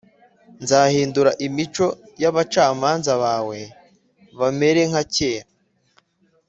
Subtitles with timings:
[0.63, 1.87] Nzahindura imico
[2.21, 3.59] y’abacamanza bawe
[4.39, 5.47] bamere nka kera,